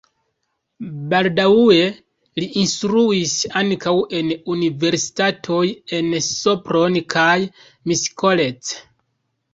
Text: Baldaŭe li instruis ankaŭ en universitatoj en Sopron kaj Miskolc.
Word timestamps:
Baldaŭe 1.09 1.81
li 2.41 2.47
instruis 2.61 3.35
ankaŭ 3.61 3.93
en 4.21 4.33
universitatoj 4.55 5.63
en 5.99 6.11
Sopron 6.31 7.01
kaj 7.17 7.39
Miskolc. 7.93 8.77